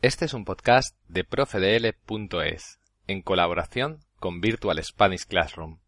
Este 0.00 0.26
es 0.26 0.32
un 0.32 0.44
podcast 0.44 0.96
de 1.08 1.24
profedl.es 1.24 2.78
en 3.08 3.20
colaboración 3.20 3.98
con 4.20 4.40
Virtual 4.40 4.80
Spanish 4.84 5.26
Classroom. 5.26 5.80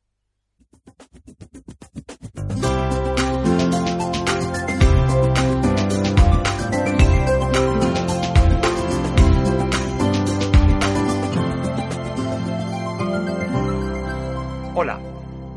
Hola, 14.75 14.99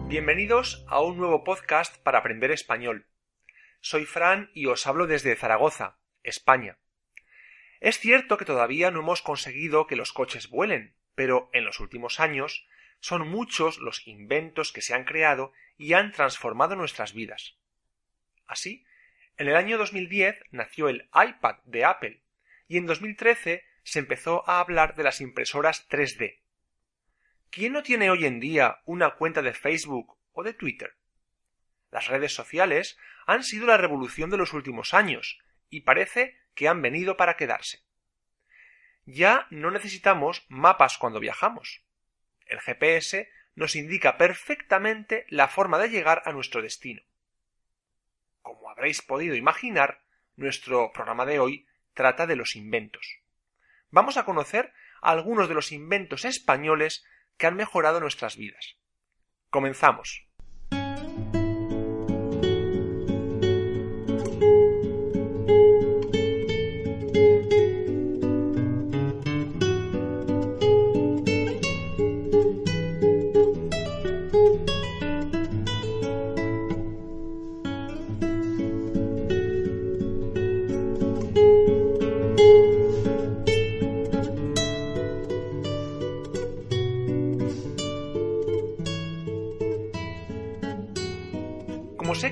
bienvenidos 0.08 0.86
a 0.88 1.02
un 1.02 1.18
nuevo 1.18 1.44
podcast 1.44 1.98
para 2.04 2.20
aprender 2.20 2.52
español. 2.52 3.08
Soy 3.82 4.06
Fran 4.06 4.52
y 4.54 4.68
os 4.68 4.86
hablo 4.86 5.08
desde 5.08 5.36
Zaragoza, 5.36 5.98
España. 6.22 6.78
Es 7.84 8.00
cierto 8.00 8.38
que 8.38 8.46
todavía 8.46 8.92
no 8.92 9.02
hemos 9.02 9.22
conseguido 9.22 9.88
que 9.88 9.98
los 9.98 10.14
coches 10.14 10.50
vuelen, 10.50 10.96
pero 11.16 11.50
en 11.52 11.66
los 11.66 11.82
últimos 11.82 12.22
años 12.22 12.66
son 13.02 13.28
muchos 13.28 13.78
los 13.80 14.08
inventos 14.08 14.72
que 14.72 14.82
se 14.82 14.94
han 14.94 15.04
creado 15.04 15.52
y 15.78 15.92
han 15.92 16.14
transformado 16.14 16.78
nuestras 16.78 17.14
vidas. 17.14 17.58
Así, 18.48 18.86
en 19.36 19.50
el 19.50 19.58
año 19.58 19.78
2010 19.78 20.46
nació 20.52 20.88
el 20.88 21.10
iPad 21.14 21.58
de 21.66 21.84
Apple 21.84 22.22
y 22.70 22.78
en 22.78 22.86
2013 22.86 23.66
se 23.84 24.00
empezó 24.00 24.50
a 24.50 24.62
hablar 24.62 24.96
de 24.96 25.04
las 25.04 25.20
impresoras 25.20 25.86
3D. 25.90 26.40
¿Quién 27.50 27.74
no 27.74 27.84
tiene 27.84 28.10
hoy 28.10 28.26
en 28.26 28.40
día 28.40 28.80
una 28.86 29.16
cuenta 29.16 29.42
de 29.42 29.54
Facebook 29.54 30.18
o 30.32 30.44
de 30.44 30.54
Twitter? 30.54 30.96
Las 31.92 32.08
redes 32.08 32.34
sociales 32.34 32.98
han 33.26 33.44
sido 33.44 33.68
la 33.68 33.76
revolución 33.76 34.30
de 34.30 34.38
los 34.38 34.54
últimos 34.54 34.94
años 34.94 35.42
y 35.70 35.82
parece 35.82 36.43
que 36.56 36.68
han 36.68 36.82
venido 36.82 37.18
para 37.18 37.36
quedarse. 37.36 37.84
Ya 39.06 39.48
no 39.50 39.72
necesitamos 39.72 40.46
mapas 40.48 40.98
cuando 40.98 41.20
viajamos. 41.20 41.84
El 42.46 42.60
GPS 42.60 43.30
nos 43.56 43.76
indica 43.76 44.18
perfectamente 44.18 45.26
la 45.30 45.48
forma 45.48 45.78
de 45.78 45.90
llegar 45.90 46.22
a 46.26 46.32
nuestro 46.32 46.62
destino. 46.62 47.02
Como 48.42 48.70
habréis 48.70 49.02
podido 49.02 49.36
imaginar, 49.36 50.02
nuestro 50.36 50.92
programa 50.92 51.26
de 51.26 51.40
hoy 51.40 51.68
trata 51.94 52.26
de 52.26 52.36
los 52.36 52.56
inventos. 52.56 53.20
Vamos 53.92 54.18
a 54.18 54.26
conocer 54.26 54.74
algunos 55.02 55.48
de 55.48 55.54
los 55.54 55.72
inventos 55.72 56.26
españoles 56.26 57.06
que 57.38 57.48
han 57.48 57.56
mejorado 57.56 58.00
nuestras 58.00 58.38
vidas. 58.38 58.78
Comenzamos. 59.50 60.26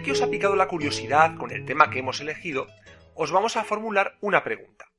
Que 0.04 0.14
os 0.14 0.22
ha 0.24 0.32
picado 0.32 0.56
la 0.56 0.68
curiosidad 0.68 1.38
con 1.38 1.52
el 1.52 1.64
tema 1.64 1.92
que 1.92 2.00
hemos 2.00 2.20
elegido, 2.22 2.68
os 3.14 3.32
vamos 3.32 3.56
a 3.56 3.64
formular 3.64 4.18
una 4.20 4.44
pregunta. 4.44 4.92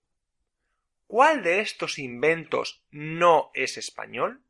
¿Cuál 1.09 1.43
de 1.43 1.61
estos 1.61 1.99
inventos 1.99 2.85
no 2.93 3.51
es 3.53 3.79
español? 3.79 4.43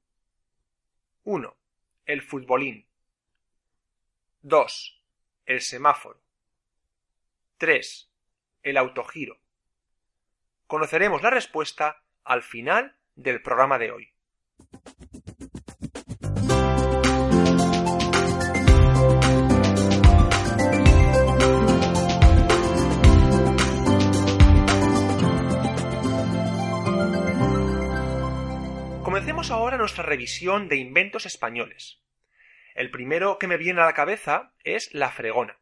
1. 1.24 1.56
El 2.04 2.20
futbolín. 2.20 2.86
2. 4.42 5.02
El 5.46 5.62
semáforo. 5.62 6.20
3. 7.56 8.10
El 8.62 8.76
autogiro. 8.76 9.38
Conoceremos 10.66 11.22
la 11.22 11.30
respuesta 11.30 12.02
al 12.24 12.42
final 12.42 12.96
del 13.16 13.40
programa 13.40 13.78
de 13.78 13.90
hoy. 13.90 14.12
Ahora 29.50 29.76
nuestra 29.76 30.04
revisión 30.04 30.68
de 30.68 30.76
inventos 30.76 31.26
españoles. 31.26 32.00
El 32.74 32.90
primero 32.90 33.38
que 33.38 33.48
me 33.48 33.56
viene 33.56 33.80
a 33.80 33.84
la 33.84 33.92
cabeza 33.92 34.52
es 34.62 34.94
la 34.94 35.10
fregona. 35.10 35.58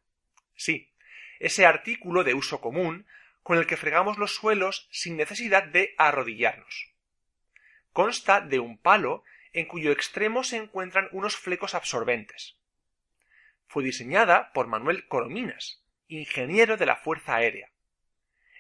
Sí, 0.54 0.92
ese 1.38 1.64
artículo 1.64 2.22
de 2.22 2.34
uso 2.34 2.60
común 2.60 3.06
con 3.42 3.56
el 3.56 3.66
que 3.66 3.78
fregamos 3.78 4.18
los 4.18 4.34
suelos 4.34 4.86
sin 4.92 5.16
necesidad 5.16 5.64
de 5.64 5.94
arrodillarnos. 5.96 6.92
Consta 7.92 8.42
de 8.42 8.58
un 8.58 8.76
palo 8.76 9.24
en 9.52 9.66
cuyo 9.66 9.92
extremo 9.92 10.44
se 10.44 10.58
encuentran 10.58 11.08
unos 11.12 11.36
flecos 11.36 11.74
absorbentes. 11.74 12.58
Fue 13.66 13.82
diseñada 13.82 14.52
por 14.52 14.66
Manuel 14.66 15.08
Corominas, 15.08 15.82
ingeniero 16.06 16.76
de 16.76 16.86
la 16.86 16.96
Fuerza 16.96 17.36
Aérea. 17.36 17.70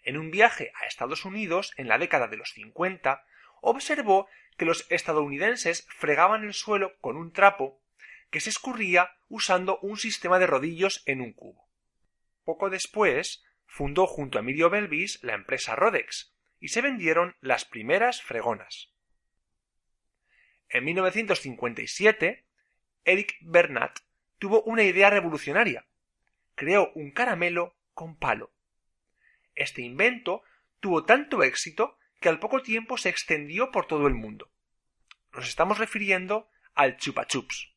En 0.02 0.16
un 0.16 0.30
viaje 0.30 0.72
a 0.80 0.86
Estados 0.86 1.24
Unidos 1.26 1.72
en 1.76 1.88
la 1.88 1.98
década 1.98 2.26
de 2.26 2.38
los 2.38 2.52
50, 2.52 3.22
observó 3.60 4.28
que 4.56 4.64
los 4.64 4.86
estadounidenses 4.90 5.86
fregaban 5.88 6.44
el 6.44 6.54
suelo 6.54 6.96
con 7.00 7.16
un 7.16 7.32
trapo 7.32 7.80
que 8.30 8.40
se 8.40 8.50
escurría 8.50 9.10
usando 9.28 9.78
un 9.80 9.96
sistema 9.96 10.38
de 10.38 10.46
rodillos 10.46 11.02
en 11.06 11.20
un 11.20 11.32
cubo. 11.32 11.68
Poco 12.44 12.70
después, 12.70 13.42
fundó 13.66 14.06
junto 14.06 14.38
a 14.38 14.40
Emilio 14.40 14.70
Belvis 14.70 15.22
la 15.22 15.34
empresa 15.34 15.76
Rodex 15.76 16.34
y 16.58 16.68
se 16.68 16.82
vendieron 16.82 17.36
las 17.40 17.64
primeras 17.64 18.22
fregonas. 18.22 18.92
En 20.68 20.84
1957, 20.84 22.44
Eric 23.04 23.36
Bernat 23.40 23.98
tuvo 24.38 24.62
una 24.62 24.84
idea 24.84 25.10
revolucionaria. 25.10 25.86
Creó 26.54 26.92
un 26.94 27.10
caramelo 27.10 27.76
con 27.94 28.16
palo. 28.16 28.52
Este 29.54 29.82
invento 29.82 30.42
tuvo 30.80 31.04
tanto 31.04 31.42
éxito 31.42 31.98
que 32.20 32.28
al 32.28 32.38
poco 32.38 32.62
tiempo 32.62 32.96
se 32.98 33.08
extendió 33.08 33.70
por 33.70 33.86
todo 33.86 34.06
el 34.06 34.14
mundo. 34.14 34.52
Nos 35.32 35.48
estamos 35.48 35.78
refiriendo 35.78 36.48
al 36.74 36.96
Chupa 36.98 37.26
Chups. 37.26 37.72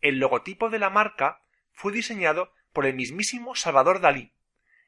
El 0.00 0.18
logotipo 0.18 0.68
de 0.68 0.78
la 0.78 0.90
marca 0.90 1.40
fue 1.72 1.92
diseñado 1.92 2.52
por 2.72 2.86
el 2.86 2.94
mismísimo 2.94 3.54
Salvador 3.54 4.00
Dalí 4.00 4.32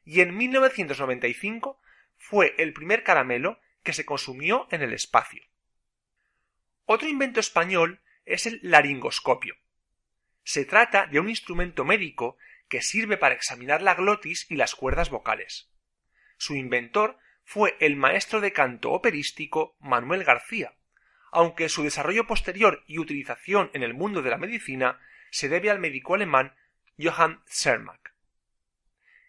y 0.05 0.21
en 0.21 0.37
1995 0.37 1.81
fue 2.17 2.55
el 2.59 2.73
primer 2.73 3.05
caramelo 3.05 3.61
que 3.83 3.93
se 3.93 4.05
consumió 4.05 4.67
en 4.71 4.83
el 4.83 4.93
espacio. 4.93 5.45
Otro 6.85 7.09
invento 7.09 7.41
español 7.41 8.03
es 8.25 8.47
el 8.47 8.61
laringoscopio. 8.63 9.57
Se 10.43 10.65
trata 10.65 11.07
de 11.07 11.21
un 11.21 11.29
instrumento 11.29 11.85
médico 11.85 12.37
que 12.69 12.83
sirve 12.83 13.17
para 13.17 13.35
examinar 13.35 13.83
la 13.83 13.95
glotis 13.95 14.51
y 14.51 14.57
las 14.57 14.75
cuerdas 14.75 15.11
vocales. 15.11 15.71
Su 16.39 16.55
inventor 16.55 17.19
fue 17.51 17.79
el 17.81 17.97
maestro 17.97 18.43
de 18.43 18.53
canto 18.53 18.93
operístico 18.93 19.75
Manuel 19.81 20.23
García, 20.23 20.75
aunque 21.33 21.71
su 21.71 21.83
desarrollo 21.83 22.27
posterior 22.27 22.85
y 22.87 22.99
utilización 22.99 23.71
en 23.73 23.83
el 23.83 23.95
mundo 23.95 24.21
de 24.21 24.29
la 24.29 24.37
medicina 24.37 25.01
se 25.31 25.49
debe 25.49 25.71
al 25.71 25.79
médico 25.79 26.15
alemán 26.15 26.55
Johann 26.99 27.43
Zermatt. 27.47 28.03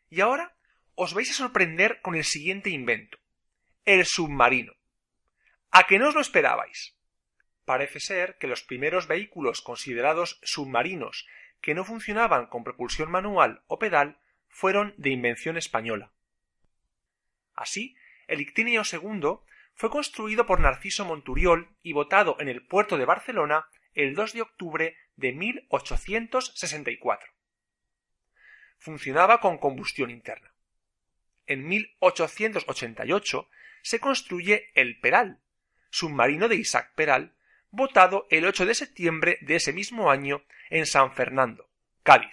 Y 0.09 0.19
ahora 0.19 0.53
os 0.95 1.13
vais 1.13 1.31
a 1.31 1.33
sorprender 1.33 2.01
con 2.01 2.13
el 2.13 2.25
siguiente 2.25 2.69
invento, 2.69 3.17
el 3.85 4.05
submarino. 4.05 4.73
¿A 5.71 5.87
que 5.87 5.97
no 5.97 6.09
os 6.09 6.15
lo 6.15 6.19
esperabais? 6.19 6.97
Parece 7.63 8.01
ser 8.01 8.37
que 8.37 8.47
los 8.47 8.63
primeros 8.63 9.07
vehículos 9.07 9.61
considerados 9.61 10.41
submarinos 10.43 11.25
que 11.61 11.73
no 11.73 11.85
funcionaban 11.85 12.47
con 12.47 12.65
propulsión 12.65 13.09
manual 13.09 13.63
o 13.67 13.79
pedal 13.79 14.19
fueron 14.49 14.93
de 14.97 15.11
invención 15.11 15.55
española. 15.55 16.11
Así, 17.55 17.95
El 18.29 18.41
Ictinio 18.41 18.83
II 18.89 19.39
fue 19.73 19.89
construido 19.89 20.45
por 20.45 20.59
Narciso 20.59 21.03
Monturiol 21.03 21.75
y 21.81 21.93
botado 21.93 22.37
en 22.39 22.47
el 22.47 22.63
puerto 22.63 22.99
de 22.99 23.05
Barcelona 23.05 23.65
el 23.95 24.13
2 24.13 24.33
de 24.33 24.41
octubre 24.43 24.95
de 25.15 25.33
1864. 25.33 27.31
Funcionaba 28.77 29.39
con 29.39 29.57
combustión 29.57 30.11
interna. 30.11 30.53
En 31.47 31.67
1888 31.67 33.49
se 33.81 33.99
construye 33.99 34.69
el 34.75 34.99
Peral, 34.99 35.39
submarino 35.89 36.47
de 36.47 36.57
Isaac 36.57 36.93
Peral, 36.93 37.33
botado 37.71 38.27
el 38.29 38.45
8 38.45 38.67
de 38.67 38.75
septiembre 38.75 39.39
de 39.41 39.55
ese 39.55 39.73
mismo 39.73 40.11
año 40.11 40.43
en 40.69 40.85
San 40.85 41.13
Fernando, 41.13 41.67
Cádiz. 42.03 42.29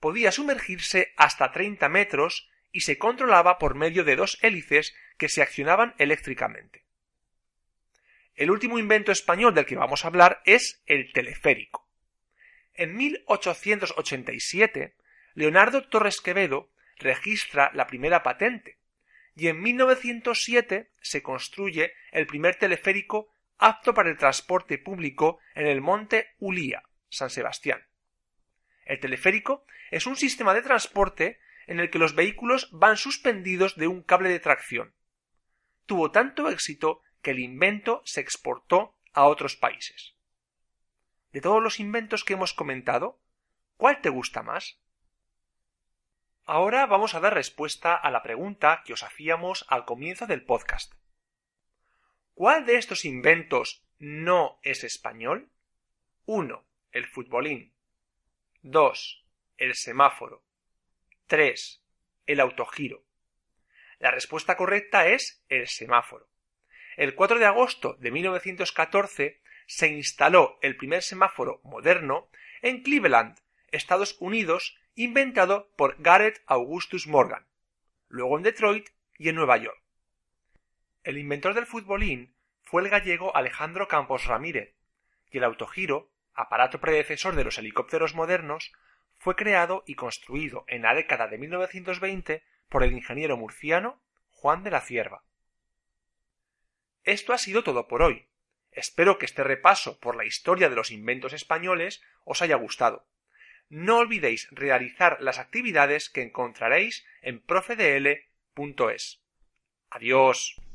Podía 0.00 0.32
sumergirse 0.32 1.12
hasta 1.16 1.52
30 1.52 1.88
metros 1.88 2.50
y 2.76 2.80
se 2.80 2.98
controlaba 2.98 3.56
por 3.56 3.74
medio 3.74 4.04
de 4.04 4.16
dos 4.16 4.38
hélices 4.42 4.94
que 5.16 5.30
se 5.30 5.40
accionaban 5.40 5.94
eléctricamente. 5.96 6.84
El 8.34 8.50
último 8.50 8.78
invento 8.78 9.12
español 9.12 9.54
del 9.54 9.64
que 9.64 9.76
vamos 9.76 10.04
a 10.04 10.08
hablar 10.08 10.42
es 10.44 10.82
el 10.84 11.10
teleférico. 11.10 11.88
En 12.74 12.94
1887, 12.94 14.94
Leonardo 15.32 15.88
Torres 15.88 16.20
Quevedo 16.20 16.70
registra 16.98 17.70
la 17.72 17.86
primera 17.86 18.22
patente 18.22 18.76
y 19.34 19.48
en 19.48 19.62
1907 19.62 20.90
se 21.00 21.22
construye 21.22 21.94
el 22.12 22.26
primer 22.26 22.56
teleférico 22.56 23.32
apto 23.56 23.94
para 23.94 24.10
el 24.10 24.18
transporte 24.18 24.76
público 24.76 25.38
en 25.54 25.66
el 25.66 25.80
monte 25.80 26.34
Ulía, 26.40 26.82
San 27.08 27.30
Sebastián. 27.30 27.86
El 28.84 29.00
teleférico 29.00 29.64
es 29.90 30.06
un 30.06 30.16
sistema 30.16 30.52
de 30.52 30.60
transporte 30.60 31.40
en 31.66 31.80
el 31.80 31.90
que 31.90 31.98
los 31.98 32.14
vehículos 32.14 32.68
van 32.72 32.96
suspendidos 32.96 33.76
de 33.76 33.88
un 33.88 34.02
cable 34.02 34.28
de 34.28 34.40
tracción. 34.40 34.94
Tuvo 35.86 36.10
tanto 36.10 36.48
éxito 36.48 37.02
que 37.22 37.32
el 37.32 37.38
invento 37.38 38.02
se 38.04 38.20
exportó 38.20 38.96
a 39.12 39.24
otros 39.24 39.56
países. 39.56 40.14
De 41.32 41.40
todos 41.40 41.62
los 41.62 41.80
inventos 41.80 42.24
que 42.24 42.34
hemos 42.34 42.54
comentado, 42.54 43.20
¿cuál 43.76 44.00
te 44.00 44.08
gusta 44.08 44.42
más? 44.42 44.80
Ahora 46.44 46.86
vamos 46.86 47.14
a 47.14 47.20
dar 47.20 47.34
respuesta 47.34 47.94
a 47.96 48.10
la 48.12 48.22
pregunta 48.22 48.82
que 48.84 48.92
os 48.92 49.02
hacíamos 49.02 49.66
al 49.68 49.84
comienzo 49.84 50.26
del 50.26 50.44
podcast. 50.44 50.94
¿Cuál 52.34 52.66
de 52.66 52.76
estos 52.76 53.04
inventos 53.04 53.84
no 53.98 54.60
es 54.62 54.84
español? 54.84 55.50
1. 56.26 56.64
El 56.92 57.06
futbolín. 57.06 57.74
2. 58.62 59.26
El 59.56 59.74
semáforo. 59.74 60.45
3. 61.26 61.82
El 62.26 62.38
autogiro. 62.38 63.02
La 63.98 64.12
respuesta 64.12 64.56
correcta 64.56 65.08
es 65.08 65.44
el 65.48 65.66
semáforo. 65.66 66.28
El 66.96 67.16
4 67.16 67.40
de 67.40 67.46
agosto 67.46 67.94
de 67.94 68.12
1914 68.12 69.42
se 69.66 69.88
instaló 69.88 70.56
el 70.62 70.76
primer 70.76 71.02
semáforo 71.02 71.60
moderno 71.64 72.28
en 72.62 72.82
Cleveland, 72.82 73.40
Estados 73.72 74.16
Unidos, 74.20 74.78
inventado 74.94 75.72
por 75.76 76.00
Garrett 76.00 76.44
Augustus 76.46 77.08
Morgan, 77.08 77.48
luego 78.06 78.36
en 78.36 78.44
Detroit 78.44 78.90
y 79.18 79.28
en 79.28 79.34
Nueva 79.34 79.56
York. 79.56 79.82
El 81.02 81.18
inventor 81.18 81.54
del 81.54 81.66
futbolín 81.66 82.36
fue 82.62 82.82
el 82.82 82.88
gallego 82.88 83.36
Alejandro 83.36 83.88
Campos 83.88 84.26
Ramírez, 84.26 84.76
y 85.32 85.38
el 85.38 85.44
autogiro, 85.44 86.12
aparato 86.34 86.80
predecesor 86.80 87.34
de 87.34 87.42
los 87.42 87.58
helicópteros 87.58 88.14
modernos, 88.14 88.72
fue 89.26 89.34
creado 89.34 89.82
y 89.88 89.96
construido 89.96 90.64
en 90.68 90.82
la 90.82 90.94
década 90.94 91.26
de 91.26 91.36
1920 91.36 92.44
por 92.68 92.84
el 92.84 92.92
ingeniero 92.92 93.36
murciano 93.36 94.00
Juan 94.30 94.62
de 94.62 94.70
la 94.70 94.80
Cierva. 94.80 95.24
Esto 97.02 97.32
ha 97.32 97.38
sido 97.38 97.64
todo 97.64 97.88
por 97.88 98.02
hoy. 98.02 98.28
Espero 98.70 99.18
que 99.18 99.26
este 99.26 99.42
repaso 99.42 99.98
por 99.98 100.14
la 100.14 100.24
historia 100.24 100.68
de 100.68 100.76
los 100.76 100.92
inventos 100.92 101.32
españoles 101.32 102.04
os 102.22 102.40
haya 102.40 102.54
gustado. 102.54 103.08
No 103.68 103.98
olvidéis 103.98 104.46
realizar 104.52 105.20
las 105.20 105.40
actividades 105.40 106.08
que 106.08 106.22
encontraréis 106.22 107.04
en 107.20 107.40
profedl.es. 107.40 109.20
Adiós. 109.90 110.65